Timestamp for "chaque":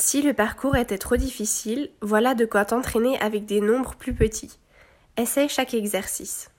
5.50-5.74